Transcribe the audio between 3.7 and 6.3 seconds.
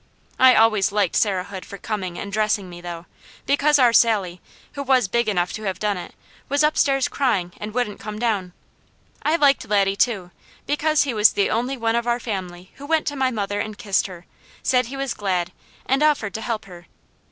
our Sally, who was big enough to have done it,